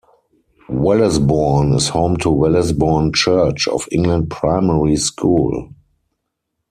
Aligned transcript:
Wellesbourne 0.67 1.75
is 1.75 1.89
home 1.89 2.17
to 2.17 2.29
Wellesbourne 2.31 3.13
Church 3.13 3.67
of 3.67 3.87
England 3.91 4.31
primary 4.31 4.95
school. 4.95 5.75